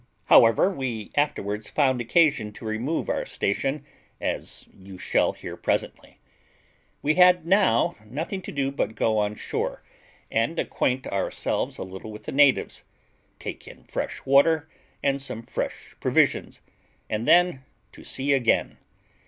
[0.25, 3.85] However, we afterwards found occasion to remove our station,
[4.19, 6.17] as you shall hear presently.
[7.03, 9.83] We had now nothing to do but go on shore,
[10.31, 12.83] and acquaint ourselves a little with the natives,
[13.37, 14.67] take in fresh water
[15.03, 16.63] and some fresh provisions,
[17.07, 18.79] and then to sea again.